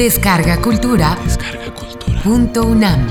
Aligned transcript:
Descarga 0.00 0.56
Cultura. 0.62 1.14
Punto 2.24 2.62
UNAM. 2.62 3.06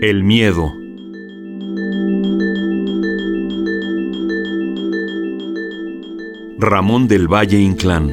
El 0.00 0.22
miedo. 0.22 0.85
Ramón 6.68 7.06
del 7.06 7.32
Valle 7.32 7.60
Inclán. 7.60 8.08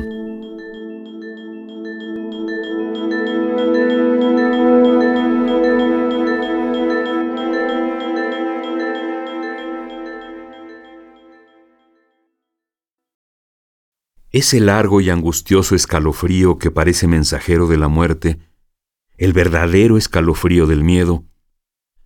Ese 14.30 14.60
largo 14.60 15.02
y 15.02 15.10
angustioso 15.10 15.74
escalofrío 15.74 16.60
que 16.60 16.70
parece 16.70 17.08
mensajero 17.08 17.66
de 17.66 17.78
la 17.78 17.88
muerte, 17.88 18.38
el 19.18 19.34
verdadero 19.34 19.98
escalofrío 19.98 20.68
del 20.68 20.84
miedo, 20.84 21.26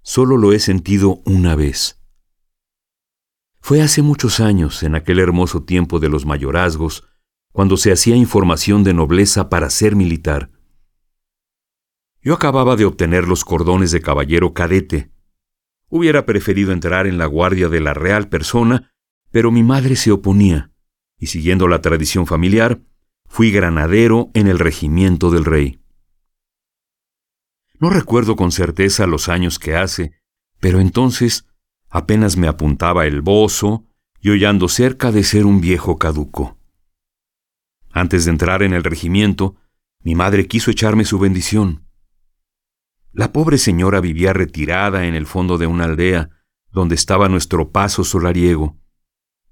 solo 0.02 0.38
lo 0.38 0.54
he 0.54 0.60
sentido 0.60 1.20
una 1.26 1.58
vez. 1.58 2.00
Fue 3.68 3.82
hace 3.82 4.02
muchos 4.02 4.40
años, 4.40 4.82
en 4.84 4.96
aquel 4.96 5.20
hermoso 5.20 5.62
tiempo 5.64 6.00
de 6.00 6.08
los 6.08 6.26
mayorazgos, 6.26 7.04
cuando 7.52 7.76
se 7.76 7.92
hacía 7.92 8.16
información 8.16 8.86
de 8.86 8.94
nobleza 8.94 9.50
para 9.50 9.70
ser 9.70 9.94
militar. 9.98 10.52
Yo 12.22 12.34
acababa 12.34 12.78
de 12.78 12.86
obtener 12.86 13.28
los 13.28 13.44
cordones 13.44 13.92
de 13.92 14.00
caballero 14.00 14.54
cadete. 14.54 15.12
Hubiera 15.90 16.26
preferido 16.26 16.72
entrar 16.72 17.08
en 17.08 17.18
la 17.18 17.26
guardia 17.26 17.68
de 17.68 17.82
la 17.82 17.94
real 17.94 18.30
persona, 18.30 18.90
pero 19.32 19.52
mi 19.52 19.64
madre 19.64 19.98
se 19.98 20.14
oponía, 20.14 20.72
y 21.20 21.28
siguiendo 21.28 21.68
la 21.68 21.82
tradición 21.82 22.26
familiar, 22.26 22.80
fui 23.26 23.52
granadero 23.52 24.32
en 24.34 24.48
el 24.48 24.60
regimiento 24.60 25.30
del 25.30 25.44
rey. 25.44 25.82
No 27.82 27.90
recuerdo 27.90 28.38
con 28.38 28.54
certeza 28.54 29.08
los 29.08 29.28
años 29.28 29.60
que 29.60 29.76
hace, 29.76 30.14
pero 30.62 30.80
entonces 30.80 31.46
Apenas 31.90 32.38
me 32.38 32.48
apuntaba 32.48 33.06
el 33.06 33.22
bozo 33.22 33.86
y 34.20 34.30
hollando 34.30 34.68
cerca 34.68 35.12
de 35.12 35.24
ser 35.24 35.46
un 35.46 35.62
viejo 35.62 35.98
caduco. 35.98 36.58
Antes 37.92 38.26
de 38.26 38.32
entrar 38.32 38.64
en 38.64 38.74
el 38.74 38.84
regimiento, 38.84 39.56
mi 40.04 40.16
madre 40.16 40.48
quiso 40.48 40.72
echarme 40.72 41.06
su 41.06 41.20
bendición. 41.20 41.88
La 43.12 43.32
pobre 43.32 43.58
señora 43.58 44.00
vivía 44.02 44.34
retirada 44.34 45.06
en 45.06 45.16
el 45.16 45.26
fondo 45.26 45.58
de 45.58 45.68
una 45.68 45.86
aldea 45.86 46.30
donde 46.72 46.96
estaba 46.96 47.30
nuestro 47.30 47.72
paso 47.72 48.04
solariego, 48.04 48.78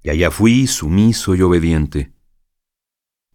y 0.03 0.09
allá 0.09 0.29
fui 0.29 0.67
sumiso 0.67 1.33
y 1.33 1.41
obediente. 1.41 2.13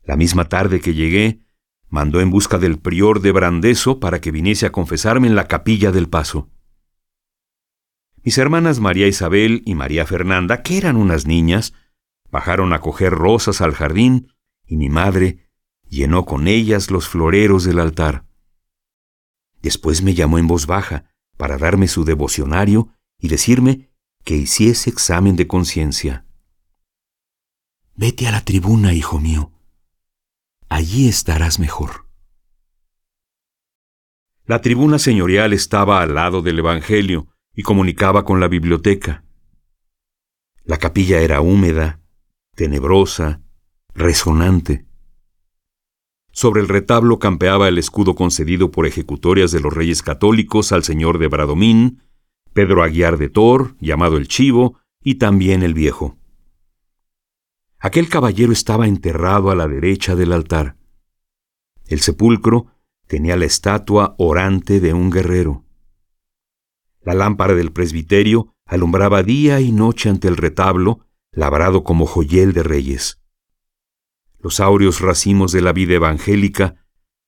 La 0.04 0.16
misma 0.16 0.44
tarde 0.44 0.80
que 0.80 0.94
llegué, 0.94 1.40
mandó 1.88 2.20
en 2.20 2.30
busca 2.30 2.58
del 2.58 2.78
prior 2.78 3.20
de 3.20 3.32
Brandeso 3.32 3.98
para 3.98 4.20
que 4.20 4.30
viniese 4.30 4.66
a 4.66 4.72
confesarme 4.72 5.26
en 5.26 5.34
la 5.34 5.48
capilla 5.48 5.90
del 5.90 6.08
paso. 6.08 6.48
Mis 8.22 8.36
hermanas 8.38 8.80
María 8.80 9.06
Isabel 9.06 9.62
y 9.64 9.74
María 9.74 10.06
Fernanda, 10.06 10.62
que 10.62 10.76
eran 10.76 10.96
unas 10.96 11.26
niñas, 11.26 11.72
bajaron 12.30 12.72
a 12.72 12.80
coger 12.80 13.12
rosas 13.12 13.60
al 13.60 13.72
jardín 13.72 14.32
y 14.66 14.76
mi 14.76 14.88
madre 14.88 15.48
llenó 15.88 16.24
con 16.26 16.46
ellas 16.46 16.90
los 16.90 17.08
floreros 17.08 17.64
del 17.64 17.80
altar. 17.80 18.24
Después 19.62 20.02
me 20.02 20.14
llamó 20.14 20.38
en 20.38 20.46
voz 20.46 20.66
baja 20.66 21.12
para 21.36 21.58
darme 21.58 21.88
su 21.88 22.04
devocionario 22.04 22.88
y 23.18 23.28
decirme 23.28 23.90
que 24.24 24.36
hiciese 24.36 24.90
examen 24.90 25.36
de 25.36 25.46
conciencia. 25.46 26.26
Vete 27.94 28.28
a 28.28 28.32
la 28.32 28.44
tribuna, 28.44 28.94
hijo 28.94 29.18
mío. 29.18 29.52
Allí 30.68 31.08
estarás 31.08 31.58
mejor. 31.58 32.06
La 34.46 34.60
tribuna 34.60 34.98
señorial 34.98 35.52
estaba 35.52 36.00
al 36.00 36.14
lado 36.14 36.42
del 36.42 36.58
Evangelio, 36.58 37.28
y 37.54 37.62
comunicaba 37.62 38.24
con 38.24 38.40
la 38.40 38.48
biblioteca. 38.48 39.24
La 40.64 40.78
capilla 40.78 41.20
era 41.20 41.40
húmeda, 41.40 42.00
tenebrosa, 42.54 43.42
resonante. 43.94 44.86
Sobre 46.32 46.60
el 46.60 46.68
retablo 46.68 47.18
campeaba 47.18 47.68
el 47.68 47.78
escudo 47.78 48.14
concedido 48.14 48.70
por 48.70 48.86
ejecutorias 48.86 49.50
de 49.50 49.60
los 49.60 49.72
reyes 49.72 50.02
católicos 50.02 50.72
al 50.72 50.84
señor 50.84 51.18
de 51.18 51.28
Bradomín, 51.28 52.02
Pedro 52.52 52.82
Aguiar 52.82 53.18
de 53.18 53.28
Tor, 53.28 53.76
llamado 53.80 54.16
el 54.16 54.28
Chivo, 54.28 54.78
y 55.02 55.16
también 55.16 55.62
el 55.62 55.74
Viejo. 55.74 56.18
Aquel 57.78 58.08
caballero 58.08 58.52
estaba 58.52 58.86
enterrado 58.86 59.50
a 59.50 59.54
la 59.54 59.66
derecha 59.66 60.14
del 60.14 60.32
altar. 60.32 60.76
El 61.86 62.00
sepulcro 62.00 62.66
tenía 63.06 63.36
la 63.36 63.46
estatua 63.46 64.14
orante 64.18 64.80
de 64.80 64.92
un 64.92 65.10
guerrero. 65.10 65.64
La 67.02 67.14
lámpara 67.14 67.54
del 67.54 67.72
presbiterio 67.72 68.54
alumbraba 68.66 69.22
día 69.22 69.60
y 69.60 69.72
noche 69.72 70.08
ante 70.08 70.28
el 70.28 70.36
retablo, 70.36 71.06
labrado 71.32 71.82
como 71.84 72.06
joyel 72.06 72.52
de 72.52 72.62
reyes. 72.62 73.20
Los 74.38 74.60
áureos 74.60 75.00
racimos 75.00 75.52
de 75.52 75.60
la 75.60 75.72
vida 75.72 75.94
evangélica 75.94 76.86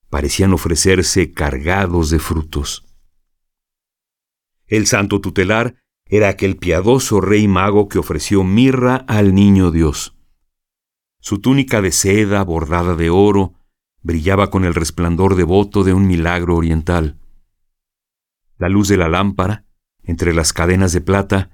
parecían 0.09 0.53
ofrecerse 0.53 1.33
cargados 1.33 2.11
de 2.11 2.19
frutos. 2.19 2.87
El 4.67 4.87
santo 4.87 5.21
tutelar 5.21 5.77
era 6.07 6.29
aquel 6.29 6.57
piadoso 6.57 7.23
rey 7.23 7.49
mago 7.49 7.89
que 7.89 7.99
ofreció 7.99 8.45
mirra 8.45 8.97
al 9.09 9.35
niño 9.35 9.71
Dios. 9.71 10.15
Su 11.21 11.41
túnica 11.41 11.81
de 11.81 11.93
seda 11.93 12.43
bordada 12.45 12.95
de 12.95 13.09
oro 13.09 13.55
brillaba 14.03 14.51
con 14.51 14.65
el 14.65 14.75
resplandor 14.75 15.37
devoto 15.37 15.85
de 15.85 15.95
un 15.95 16.07
milagro 16.07 16.57
oriental. 16.57 17.22
La 18.63 18.69
luz 18.69 18.87
de 18.87 18.97
la 18.97 19.09
lámpara, 19.09 19.65
entre 20.05 20.33
las 20.33 20.53
cadenas 20.53 20.93
de 20.93 21.01
plata, 21.01 21.51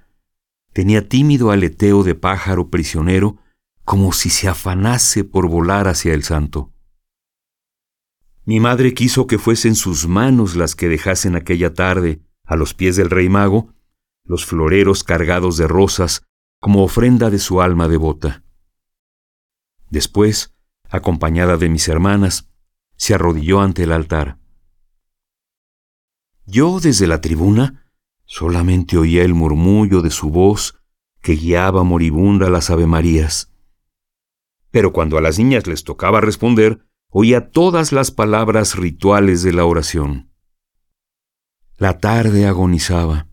tenía 0.75 1.09
tímido 1.09 1.51
aleteo 1.51 2.03
de 2.03 2.15
pájaro 2.15 2.69
prisionero, 2.69 3.39
como 3.83 4.13
si 4.13 4.29
se 4.29 4.47
afanase 4.47 5.25
por 5.25 5.49
volar 5.49 5.89
hacia 5.89 6.13
el 6.13 6.23
santo. 6.23 6.71
Mi 8.45 8.61
madre 8.61 8.93
quiso 8.93 9.27
que 9.27 9.39
fuesen 9.39 9.75
sus 9.75 10.07
manos 10.07 10.55
las 10.55 10.75
que 10.75 10.91
dejasen 10.91 11.35
aquella 11.35 11.73
tarde, 11.73 12.21
a 12.45 12.57
los 12.57 12.75
pies 12.75 12.97
del 12.97 13.09
rey 13.09 13.31
mago, 13.31 13.73
los 14.23 14.45
floreros 14.45 15.03
cargados 15.03 15.57
de 15.57 15.67
rosas 15.67 16.27
como 16.61 16.85
ofrenda 16.85 17.31
de 17.31 17.39
su 17.39 17.63
alma 17.63 17.89
devota. 17.89 18.45
Después, 19.89 20.55
acompañada 20.91 21.57
de 21.57 21.71
mis 21.71 21.89
hermanas, 21.89 22.51
se 22.97 23.15
arrodilló 23.15 23.63
ante 23.63 23.85
el 23.85 23.93
altar. 23.93 24.37
Yo 26.51 26.81
desde 26.81 27.07
la 27.07 27.21
tribuna 27.21 27.85
solamente 28.25 28.97
oía 28.97 29.23
el 29.23 29.35
murmullo 29.35 30.01
de 30.01 30.09
su 30.09 30.31
voz 30.31 30.81
que 31.21 31.35
guiaba 31.35 31.85
moribunda 31.85 32.49
las 32.49 32.71
avemarías. 32.71 33.53
Pero 34.71 34.95
cuando 34.95 35.19
a 35.19 35.21
las 35.21 35.39
niñas 35.39 35.67
les 35.67 35.85
tocaba 35.85 36.23
responder, 36.23 36.87
oía 37.11 37.51
todas 37.51 37.93
las 37.93 38.11
palabras 38.11 38.77
rituales 38.77 39.43
de 39.43 39.53
la 39.53 39.67
oración. 39.67 40.33
La 41.77 41.99
tarde 41.99 42.47
agonizaba, 42.47 43.29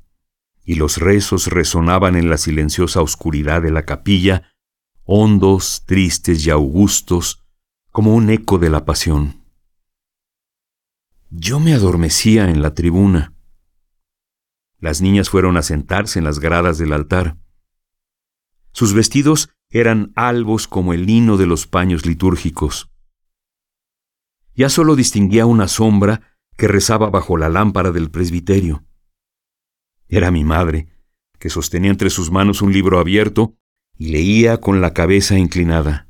y 0.65 0.75
los 0.75 0.97
rezos 0.97 1.47
resonaban 1.47 2.17
en 2.17 2.29
la 2.29 2.37
silenciosa 2.37 3.01
oscuridad 3.01 3.61
de 3.61 3.71
la 3.71 3.83
capilla, 3.83 4.51
hondos, 5.03 5.83
tristes 5.85 6.45
y 6.45 6.49
augustos, 6.49 7.45
como 7.91 8.13
un 8.13 8.29
eco 8.29 8.57
de 8.57 8.69
la 8.69 8.83
pasión. 8.83 9.44
Yo 11.29 11.59
me 11.59 11.73
adormecía 11.73 12.49
en 12.49 12.61
la 12.61 12.73
tribuna. 12.73 13.33
Las 14.79 15.01
niñas 15.01 15.29
fueron 15.29 15.57
a 15.57 15.63
sentarse 15.63 16.19
en 16.19 16.25
las 16.25 16.39
gradas 16.39 16.77
del 16.77 16.93
altar. 16.93 17.37
Sus 18.71 18.93
vestidos 18.93 19.49
eran 19.69 20.11
albos 20.15 20.67
como 20.67 20.93
el 20.93 21.05
lino 21.05 21.37
de 21.37 21.47
los 21.47 21.65
paños 21.65 22.05
litúrgicos. 22.05 22.91
Ya 24.53 24.69
solo 24.69 24.95
distinguía 24.95 25.45
una 25.45 25.67
sombra 25.67 26.37
que 26.55 26.67
rezaba 26.67 27.09
bajo 27.09 27.37
la 27.37 27.49
lámpara 27.49 27.91
del 27.91 28.11
presbiterio. 28.11 28.85
Era 30.07 30.31
mi 30.31 30.43
madre, 30.43 30.87
que 31.39 31.49
sostenía 31.49 31.89
entre 31.89 32.09
sus 32.09 32.31
manos 32.31 32.61
un 32.61 32.71
libro 32.71 32.99
abierto 32.99 33.55
y 33.97 34.09
leía 34.09 34.59
con 34.59 34.81
la 34.81 34.93
cabeza 34.93 35.37
inclinada. 35.37 36.07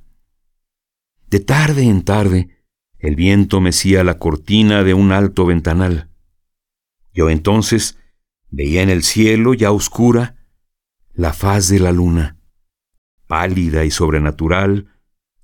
De 1.28 1.40
tarde 1.40 1.84
en 1.84 2.04
tarde, 2.04 2.55
el 3.06 3.16
viento 3.16 3.62
mecía 3.62 4.04
la 4.04 4.18
cortina 4.18 4.84
de 4.84 4.94
un 4.94 5.12
alto 5.12 5.46
ventanal. 5.46 6.10
Yo 7.14 7.30
entonces 7.30 7.98
veía 8.50 8.82
en 8.82 8.90
el 8.90 9.04
cielo 9.04 9.54
ya 9.54 9.72
oscura 9.72 10.36
la 11.14 11.32
faz 11.32 11.70
de 11.70 11.80
la 11.80 11.92
luna, 11.92 12.38
pálida 13.28 13.86
y 13.86 13.92
sobrenatural, 13.92 14.92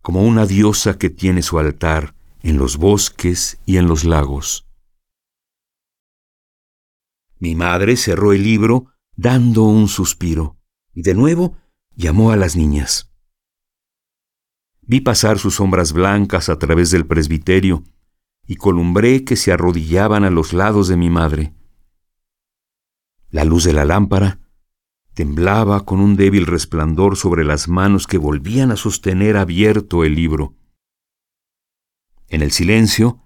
como 0.01 0.23
una 0.23 0.45
diosa 0.45 0.97
que 0.97 1.09
tiene 1.09 1.41
su 1.41 1.59
altar 1.59 2.15
en 2.41 2.57
los 2.57 2.77
bosques 2.77 3.59
y 3.65 3.77
en 3.77 3.87
los 3.87 4.03
lagos. 4.03 4.67
Mi 7.39 7.55
madre 7.55 7.95
cerró 7.95 8.33
el 8.33 8.43
libro 8.43 8.87
dando 9.15 9.63
un 9.63 9.87
suspiro 9.87 10.57
y 10.93 11.03
de 11.03 11.13
nuevo 11.13 11.57
llamó 11.95 12.31
a 12.31 12.37
las 12.37 12.55
niñas. 12.55 13.10
Vi 14.91 14.99
pasar 14.99 15.39
sus 15.39 15.55
sombras 15.55 15.93
blancas 15.93 16.49
a 16.49 16.59
través 16.59 16.91
del 16.91 17.05
presbiterio 17.05 17.85
y 18.45 18.57
columbré 18.57 19.23
que 19.23 19.37
se 19.37 19.53
arrodillaban 19.53 20.25
a 20.25 20.29
los 20.29 20.51
lados 20.51 20.89
de 20.89 20.97
mi 20.97 21.09
madre. 21.09 21.53
La 23.29 23.45
luz 23.45 23.63
de 23.63 23.71
la 23.71 23.85
lámpara 23.85 24.41
temblaba 25.13 25.85
con 25.85 26.01
un 26.01 26.17
débil 26.17 26.45
resplandor 26.45 27.15
sobre 27.15 27.45
las 27.45 27.69
manos 27.69 28.05
que 28.05 28.17
volvían 28.17 28.69
a 28.69 28.75
sostener 28.75 29.37
abierto 29.37 30.03
el 30.03 30.13
libro. 30.13 30.55
En 32.27 32.41
el 32.41 32.51
silencio, 32.51 33.21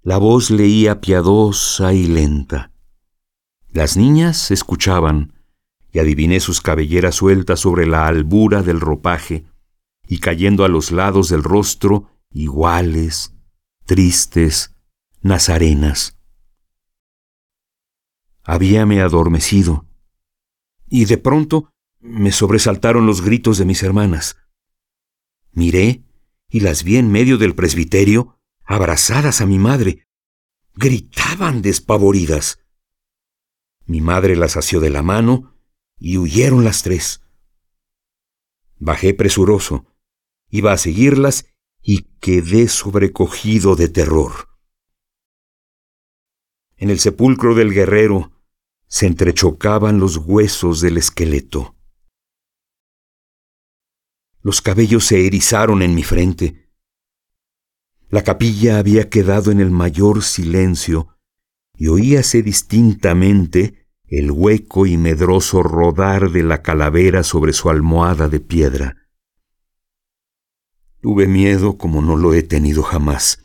la 0.00 0.16
voz 0.16 0.50
leía 0.50 1.02
piadosa 1.02 1.92
y 1.92 2.06
lenta. 2.06 2.72
Las 3.70 3.98
niñas 3.98 4.50
escuchaban, 4.50 5.34
y 5.92 5.98
adiviné 5.98 6.40
sus 6.40 6.62
cabelleras 6.62 7.16
sueltas 7.16 7.60
sobre 7.60 7.86
la 7.86 8.06
albura 8.06 8.62
del 8.62 8.80
ropaje 8.80 9.44
y 10.06 10.18
cayendo 10.18 10.64
a 10.64 10.68
los 10.68 10.92
lados 10.92 11.28
del 11.28 11.42
rostro 11.42 12.10
iguales, 12.30 13.34
tristes, 13.86 14.74
nazarenas. 15.22 16.18
Habíame 18.42 19.00
adormecido, 19.00 19.86
y 20.88 21.06
de 21.06 21.16
pronto 21.16 21.72
me 22.00 22.32
sobresaltaron 22.32 23.06
los 23.06 23.22
gritos 23.22 23.56
de 23.56 23.64
mis 23.64 23.82
hermanas. 23.82 24.36
Miré 25.52 26.04
y 26.50 26.60
las 26.60 26.84
vi 26.84 26.98
en 26.98 27.10
medio 27.10 27.38
del 27.38 27.54
presbiterio, 27.54 28.38
abrazadas 28.64 29.40
a 29.40 29.46
mi 29.46 29.58
madre. 29.58 30.06
Gritaban 30.74 31.62
despavoridas. 31.62 32.58
Mi 33.86 34.00
madre 34.00 34.36
las 34.36 34.56
asió 34.56 34.80
de 34.80 34.90
la 34.90 35.02
mano 35.02 35.56
y 35.98 36.18
huyeron 36.18 36.64
las 36.64 36.82
tres. 36.82 37.22
Bajé 38.78 39.14
presuroso, 39.14 39.86
iba 40.54 40.70
a 40.70 40.78
seguirlas 40.78 41.46
y 41.82 42.02
quedé 42.20 42.68
sobrecogido 42.68 43.74
de 43.74 43.88
terror. 43.88 44.50
En 46.76 46.90
el 46.90 47.00
sepulcro 47.00 47.56
del 47.56 47.74
guerrero 47.74 48.30
se 48.86 49.08
entrechocaban 49.08 49.98
los 49.98 50.16
huesos 50.16 50.80
del 50.80 50.96
esqueleto. 50.96 51.74
Los 54.42 54.62
cabellos 54.62 55.06
se 55.06 55.26
erizaron 55.26 55.82
en 55.82 55.92
mi 55.96 56.04
frente. 56.04 56.70
La 58.08 58.22
capilla 58.22 58.78
había 58.78 59.10
quedado 59.10 59.50
en 59.50 59.58
el 59.58 59.72
mayor 59.72 60.22
silencio 60.22 61.18
y 61.76 61.88
oíase 61.88 62.42
distintamente 62.42 63.88
el 64.06 64.30
hueco 64.30 64.86
y 64.86 64.98
medroso 64.98 65.64
rodar 65.64 66.30
de 66.30 66.44
la 66.44 66.62
calavera 66.62 67.24
sobre 67.24 67.52
su 67.52 67.70
almohada 67.70 68.28
de 68.28 68.38
piedra. 68.38 69.03
Tuve 71.04 71.26
miedo 71.26 71.76
como 71.76 72.00
no 72.00 72.16
lo 72.16 72.32
he 72.32 72.42
tenido 72.42 72.82
jamás, 72.82 73.44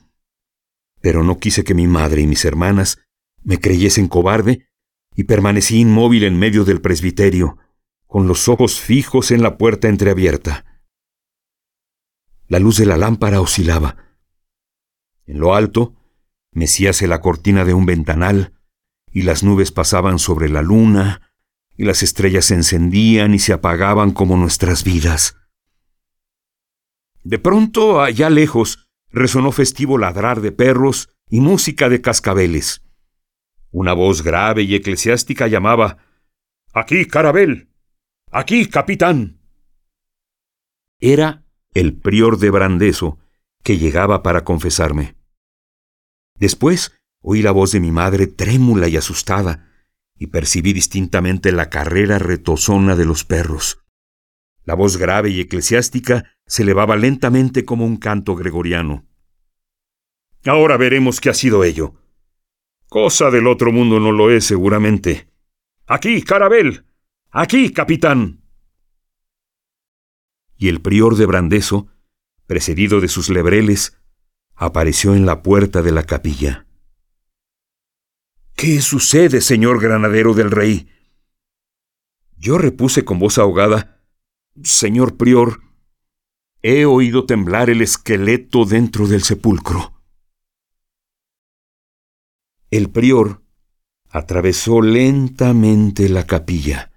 pero 1.02 1.26
no 1.26 1.40
quise 1.40 1.66
que 1.66 1.74
mi 1.74 1.88
madre 1.88 2.22
y 2.22 2.26
mis 2.26 2.46
hermanas 2.46 3.00
me 3.44 3.60
creyesen 3.60 4.08
cobarde 4.08 4.70
y 5.14 5.26
permanecí 5.26 5.82
inmóvil 5.82 6.24
en 6.24 6.40
medio 6.40 6.64
del 6.64 6.80
presbiterio, 6.80 7.58
con 8.08 8.30
los 8.30 8.48
ojos 8.48 8.80
fijos 8.80 9.32
en 9.32 9.44
la 9.44 9.58
puerta 9.58 9.90
entreabierta. 9.90 10.64
La 12.48 12.60
luz 12.60 12.78
de 12.78 12.86
la 12.86 12.96
lámpara 12.96 13.42
oscilaba. 13.42 13.98
En 15.26 15.42
lo 15.42 15.54
alto, 15.54 15.98
mecíase 16.54 17.08
la 17.08 17.20
cortina 17.20 17.66
de 17.66 17.74
un 17.74 17.86
ventanal, 17.86 18.54
y 19.12 19.24
las 19.24 19.44
nubes 19.44 19.74
pasaban 19.74 20.18
sobre 20.18 20.48
la 20.48 20.62
luna, 20.62 21.34
y 21.76 21.84
las 21.84 22.04
estrellas 22.04 22.46
se 22.46 22.56
encendían 22.56 23.34
y 23.34 23.40
se 23.40 23.52
apagaban 23.52 24.12
como 24.12 24.38
nuestras 24.38 24.86
vidas. 24.86 25.39
De 27.30 27.38
pronto, 27.38 28.02
allá 28.02 28.32
lejos, 28.32 28.90
resonó 29.12 29.52
festivo 29.52 30.00
ladrar 30.00 30.42
de 30.42 30.52
perros 30.52 31.10
y 31.30 31.42
música 31.42 31.88
de 31.88 32.02
cascabeles. 32.02 32.82
Una 33.70 33.94
voz 33.94 34.24
grave 34.24 34.64
y 34.64 34.74
eclesiástica 34.74 35.48
llamaba 35.48 36.00
Aquí, 36.74 37.06
Carabel. 37.06 37.70
Aquí, 38.32 38.66
capitán. 38.66 39.40
Era 41.00 41.46
el 41.76 42.00
prior 42.00 42.40
de 42.40 42.50
Brandeso, 42.50 43.20
que 43.64 43.78
llegaba 43.78 44.24
para 44.24 44.44
confesarme. 44.44 45.16
Después 46.34 47.00
Oí 47.22 47.44
la 47.44 47.52
voz 47.52 47.74
de 47.74 47.80
mi 47.80 47.92
madre 47.92 48.26
trémula 48.26 48.88
y 48.88 48.98
asustada, 48.98 49.70
y 50.18 50.28
percibí 50.28 50.74
distintamente 50.74 51.52
la 51.52 51.70
carrera 51.70 52.18
retozona 52.18 52.96
de 52.96 53.06
los 53.06 53.24
perros. 53.24 53.84
La 54.64 54.74
voz 54.74 54.98
grave 54.98 55.30
y 55.30 55.42
eclesiástica 55.42 56.39
se 56.50 56.64
elevaba 56.64 56.96
lentamente 56.98 57.64
como 57.64 57.86
un 57.86 57.98
canto 57.98 58.36
gregoriano. 58.36 59.06
Ahora 60.46 60.78
veremos 60.78 61.22
qué 61.22 61.30
ha 61.30 61.34
sido 61.36 61.64
ello. 61.64 61.94
Cosa 62.88 63.30
del 63.30 63.46
otro 63.46 63.72
mundo 63.72 64.00
no 64.00 64.12
lo 64.12 64.32
es 64.32 64.46
seguramente. 64.46 65.30
Aquí, 65.86 66.24
Carabel. 66.24 66.86
Aquí, 67.30 67.72
capitán. 67.72 68.42
Y 70.58 70.70
el 70.70 70.82
prior 70.82 71.16
de 71.16 71.28
Brandeso, 71.28 71.88
precedido 72.48 73.00
de 73.00 73.10
sus 73.10 73.30
lebreles, 73.30 74.02
apareció 74.56 75.14
en 75.14 75.28
la 75.28 75.44
puerta 75.44 75.84
de 75.84 75.92
la 75.92 76.04
capilla. 76.04 76.66
¿Qué 78.56 78.82
sucede, 78.82 79.42
señor 79.42 79.80
granadero 79.80 80.34
del 80.34 80.50
rey? 80.50 80.90
Yo 82.38 82.58
repuse 82.58 83.06
con 83.06 83.20
voz 83.20 83.38
ahogada, 83.38 84.02
Señor 84.64 85.16
prior, 85.16 85.69
he 86.62 86.86
oído 86.86 87.26
temblar 87.26 87.70
el 87.70 87.82
esqueleto 87.82 88.66
dentro 88.66 89.08
del 89.08 89.24
sepulcro. 89.24 89.94
El 92.70 92.90
prior 92.90 93.42
atravesó 94.10 94.82
lentamente 94.82 96.10
la 96.10 96.28
capilla. 96.28 96.92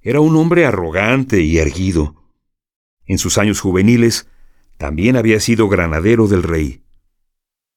Era 0.00 0.20
un 0.20 0.36
hombre 0.36 0.66
arrogante 0.66 1.40
y 1.40 1.58
erguido. 1.58 2.30
En 3.06 3.18
sus 3.18 3.38
años 3.38 3.60
juveniles 3.60 4.28
también 4.76 5.16
había 5.16 5.40
sido 5.40 5.68
granadero 5.68 6.26
del 6.26 6.42
rey. 6.42 6.84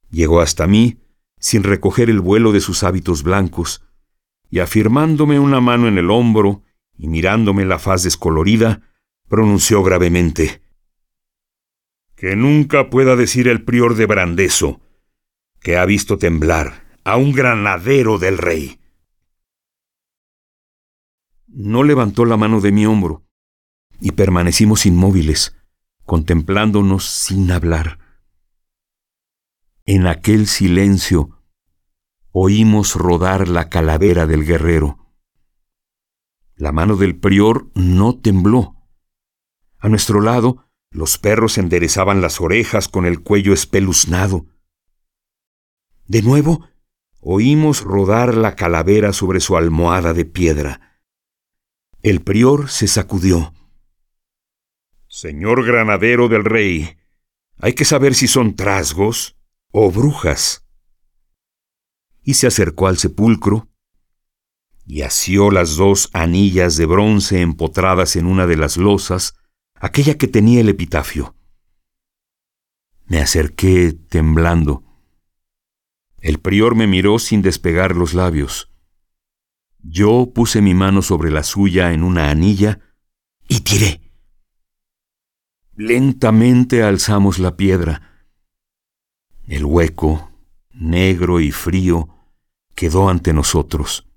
Llegó 0.10 0.41
hasta 0.41 0.67
mí, 0.67 1.00
sin 1.39 1.63
recoger 1.63 2.10
el 2.10 2.20
vuelo 2.20 2.51
de 2.51 2.60
sus 2.60 2.84
hábitos 2.84 3.24
blancos, 3.24 3.84
y 4.50 4.60
afirmándome 4.60 5.39
una 5.39 5.62
mano 5.62 5.88
en 5.88 5.98
el 5.98 6.10
hombro 6.10 6.63
y 6.98 7.08
mirándome 7.08 7.65
la 7.65 7.79
faz 7.79 8.03
descolorida, 8.03 8.82
pronunció 9.27 9.84
gravemente 9.84 10.64
Que 12.15 12.36
nunca 12.36 12.89
pueda 12.89 13.15
decir 13.15 13.48
el 13.48 13.63
prior 13.63 13.95
de 13.95 14.05
Brandeso 14.05 14.81
que 15.65 15.77
ha 15.77 15.86
visto 15.86 16.19
temblar 16.19 16.86
a 17.03 17.17
un 17.17 17.31
granadero 17.31 18.19
del 18.19 18.38
rey. 18.38 18.79
No 21.48 21.84
levantó 21.84 22.24
la 22.24 22.38
mano 22.38 22.62
de 22.62 22.72
mi 22.72 22.86
hombro, 22.86 23.25
y 24.00 24.12
permanecimos 24.12 24.86
inmóviles, 24.86 25.57
contemplándonos 26.03 27.05
sin 27.05 27.51
hablar. 27.51 27.98
En 29.86 30.05
aquel 30.05 30.45
silencio 30.45 31.43
oímos 32.29 32.93
rodar 32.93 33.48
la 33.48 33.69
calavera 33.69 34.27
del 34.27 34.45
guerrero. 34.45 35.15
La 36.55 36.72
mano 36.72 36.95
del 36.95 37.17
prior 37.19 37.72
no 37.74 38.19
tembló. 38.19 38.75
A 39.79 39.89
nuestro 39.89 40.22
lado, 40.22 40.64
los 40.96 41.18
perros 41.18 41.58
enderezaban 41.58 42.22
las 42.22 42.40
orejas 42.40 42.88
con 42.88 43.06
el 43.06 43.22
cuello 43.22 43.54
espeluznado. 43.54 44.46
De 46.08 46.22
nuevo, 46.22 46.70
oímos 47.20 47.82
rodar 47.82 48.36
la 48.36 48.56
calavera 48.56 49.12
sobre 49.12 49.42
su 49.42 49.58
almohada 49.58 50.14
de 50.14 50.24
piedra. 50.24 51.02
El 52.02 52.22
prior 52.22 52.70
se 52.70 52.88
sacudió. 52.88 53.54
Señor 55.10 55.66
granadero 55.66 56.30
del 56.30 56.46
rey, 56.46 56.98
hay 57.58 57.74
que 57.74 57.84
saber 57.84 58.16
si 58.16 58.28
son 58.28 58.56
trasgos 58.56 59.36
o 59.72 59.92
brujas 59.92 60.66
y 62.24 62.36
se 62.36 62.48
acercó 62.48 62.88
al 62.88 62.98
sepulcro 62.98 63.68
y 64.86 65.02
asió 65.02 65.52
las 65.52 65.75
dos 65.75 66.10
anillas 66.14 66.78
de 66.78 66.86
bronce 66.86 67.42
empotradas 67.42 68.16
en 68.16 68.28
una 68.28 68.48
de 68.48 68.56
las 68.56 68.78
losas, 68.78 69.36
aquella 69.75 70.17
que 70.17 70.27
tenía 70.27 70.62
el 70.62 70.70
epitafio. 70.70 71.36
Me 73.05 73.20
acerqué 73.20 73.94
temblando. 73.94 74.84
El 76.20 76.39
prior 76.39 76.75
me 76.75 76.88
miró 76.88 77.20
sin 77.20 77.41
despegar 77.41 77.96
los 77.96 78.13
labios. 78.13 78.72
Yo 79.84 80.32
puse 80.34 80.62
mi 80.62 80.74
mano 80.74 81.03
sobre 81.03 81.29
la 81.29 81.44
suya 81.44 81.94
en 81.94 82.03
una 82.03 82.32
anilla 82.32 82.79
y 83.48 83.60
tiré. 83.60 84.01
Lentamente 85.75 86.82
alzamos 86.82 87.38
la 87.38 87.55
piedra. 87.55 88.27
El 89.48 89.65
hueco, 89.65 90.32
negro 90.72 91.39
y 91.39 91.51
frío, 91.51 92.10
quedó 92.74 93.10
ante 93.10 93.34
nosotros. 93.34 94.08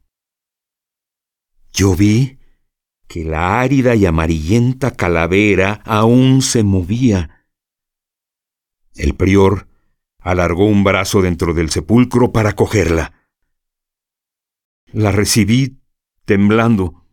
Yo 1.73 1.95
vi 1.95 2.38
que 3.09 3.25
la 3.25 3.61
árida 3.61 3.95
y 3.95 4.05
amarillenta 4.05 4.93
calavera 4.93 5.81
aún 5.85 6.43
se 6.43 6.63
movía. 6.63 7.47
El 8.95 9.15
prior 9.15 9.67
alargó 10.19 10.67
un 10.67 10.85
brazo 10.85 11.23
dentro 11.23 11.55
del 11.55 11.71
sepulcro 11.71 12.33
para 12.33 12.55
cogerla. 12.55 13.15
La 14.93 15.11
recibí 15.11 15.81
temblando. 16.27 17.07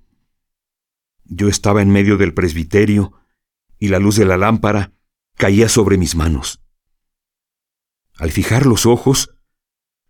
Yo 1.24 1.48
estaba 1.48 1.82
en 1.82 1.90
medio 1.90 2.18
del 2.18 2.34
presbiterio 2.34 3.14
y 3.80 3.88
la 3.88 4.00
luz 4.00 4.18
de 4.18 4.26
la 4.26 4.38
lámpara 4.38 4.92
caía 5.38 5.70
sobre 5.70 5.98
mis 5.98 6.16
manos. 6.16 6.62
Al 8.16 8.32
fijar 8.32 8.66
los 8.66 8.86
ojos, 8.86 9.36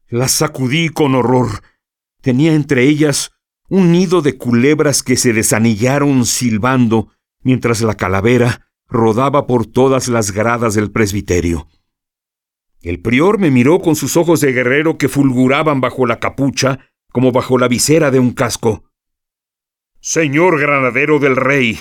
las 0.07 0.31
sacudí 0.31 0.89
con 0.89 1.13
horror. 1.13 1.61
Tenía 2.21 2.53
entre 2.53 2.83
ellas 2.83 3.34
un 3.67 3.91
nido 3.91 4.21
de 4.21 4.37
culebras 4.37 5.03
que 5.03 5.17
se 5.17 5.33
desanillaron 5.33 6.25
silbando 6.25 7.11
mientras 7.41 7.81
la 7.81 7.95
calavera 7.95 8.67
rodaba 8.87 9.47
por 9.47 9.65
todas 9.65 10.07
las 10.07 10.31
gradas 10.31 10.75
del 10.75 10.91
presbiterio. 10.91 11.67
El 12.81 13.01
prior 13.01 13.39
me 13.39 13.49
miró 13.49 13.79
con 13.79 13.95
sus 13.95 14.15
ojos 14.15 14.41
de 14.41 14.51
guerrero 14.53 14.97
que 14.97 15.09
fulguraban 15.09 15.81
bajo 15.81 16.05
la 16.05 16.19
capucha 16.19 16.91
como 17.11 17.31
bajo 17.31 17.57
la 17.57 17.67
visera 17.67 18.11
de 18.11 18.19
un 18.19 18.31
casco. 18.33 18.83
Señor 19.99 20.59
granadero 20.59 21.17
del 21.17 21.35
rey, 21.35 21.79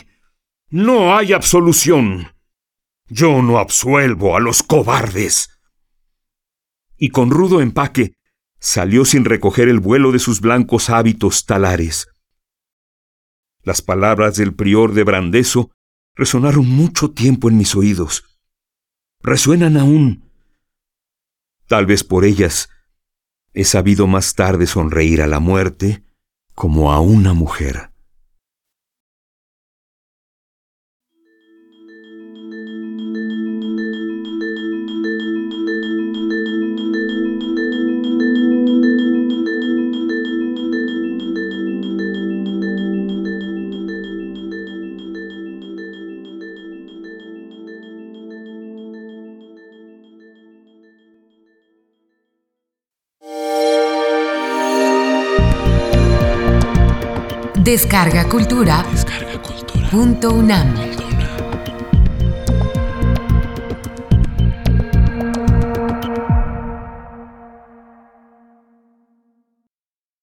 no 0.70 1.14
hay 1.14 1.34
absolución. 1.34 2.28
Yo 3.06 3.42
no 3.42 3.58
absuelvo 3.58 4.34
a 4.34 4.40
los 4.40 4.62
cobardes. 4.62 5.50
Y 6.96 7.10
con 7.10 7.30
rudo 7.30 7.60
empaque 7.60 8.14
salió 8.64 9.04
sin 9.04 9.26
recoger 9.26 9.68
el 9.68 9.78
vuelo 9.78 10.10
de 10.10 10.18
sus 10.18 10.40
blancos 10.40 10.88
hábitos 10.88 11.44
talares. 11.44 12.08
Las 13.62 13.82
palabras 13.82 14.36
del 14.36 14.54
prior 14.54 14.94
de 14.94 15.04
Brandeso 15.04 15.70
resonaron 16.14 16.66
mucho 16.66 17.10
tiempo 17.10 17.50
en 17.50 17.58
mis 17.58 17.76
oídos. 17.76 18.24
Resuenan 19.20 19.76
aún. 19.76 20.30
Tal 21.66 21.84
vez 21.84 22.04
por 22.04 22.24
ellas 22.24 22.70
he 23.52 23.64
sabido 23.64 24.06
más 24.06 24.34
tarde 24.34 24.66
sonreír 24.66 25.20
a 25.20 25.26
la 25.26 25.40
muerte 25.40 26.02
como 26.54 26.90
a 26.90 27.00
una 27.00 27.34
mujer. 27.34 27.90
Descarga 57.64 58.28
Cultura. 58.28 58.84
Descarga 58.92 59.40
Cultura. 59.40 59.88
Punto 59.88 60.34
UNAM. 60.34 60.93